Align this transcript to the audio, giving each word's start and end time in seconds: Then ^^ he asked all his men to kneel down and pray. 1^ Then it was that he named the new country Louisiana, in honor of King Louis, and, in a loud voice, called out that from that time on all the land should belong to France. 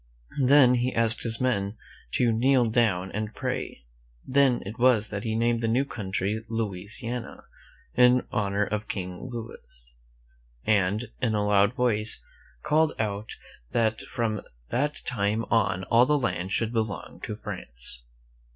Then 0.43 0.73
^^ 0.73 0.77
he 0.77 0.91
asked 0.95 1.19
all 1.23 1.29
his 1.29 1.39
men 1.39 1.77
to 2.13 2.31
kneel 2.31 2.65
down 2.65 3.11
and 3.11 3.35
pray. 3.35 3.85
1^ 4.27 4.33
Then 4.33 4.63
it 4.65 4.79
was 4.79 5.09
that 5.09 5.23
he 5.23 5.35
named 5.35 5.61
the 5.61 5.67
new 5.67 5.85
country 5.85 6.43
Louisiana, 6.49 7.43
in 7.93 8.23
honor 8.31 8.63
of 8.63 8.87
King 8.87 9.29
Louis, 9.31 9.93
and, 10.65 11.11
in 11.21 11.35
a 11.35 11.45
loud 11.45 11.75
voice, 11.75 12.19
called 12.63 12.93
out 12.97 13.35
that 13.73 14.01
from 14.01 14.41
that 14.69 15.03
time 15.05 15.45
on 15.51 15.83
all 15.83 16.07
the 16.07 16.17
land 16.17 16.51
should 16.51 16.73
belong 16.73 17.19
to 17.25 17.35
France. 17.35 18.01